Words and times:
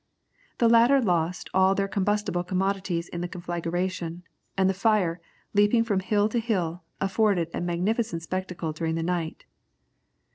The 0.57 0.67
latter 0.67 0.99
lost 0.99 1.47
all 1.53 1.75
their 1.75 1.87
combustible 1.87 2.43
commodities 2.43 3.07
in 3.09 3.21
the 3.21 3.27
conflagration, 3.27 4.23
and 4.57 4.67
the 4.67 4.73
fire, 4.73 5.21
leaping 5.53 5.83
from 5.83 5.99
hill 5.99 6.27
to 6.29 6.39
hill, 6.39 6.81
afforded 6.99 7.49
a 7.53 7.61
magnificent 7.61 8.23
spectacle 8.23 8.71
during 8.71 8.95
the 8.95 9.03
night." 9.03 9.45